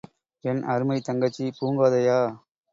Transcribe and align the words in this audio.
என் 0.43 0.61
அருமைத் 0.65 1.03
தங்கச்சி 1.03 1.53
பூங்கோதையா? 1.59 2.19